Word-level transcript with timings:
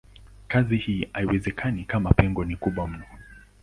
Kazi 0.47 0.77
hii 0.77 1.09
haiwezekani 1.13 1.85
kama 1.85 2.11
pengo 2.13 2.45
ni 2.45 2.55
kubwa 2.55 2.87
mno. 2.87 3.05